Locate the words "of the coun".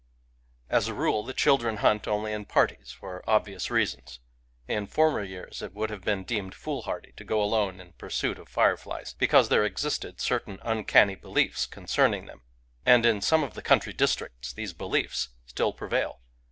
13.43-13.79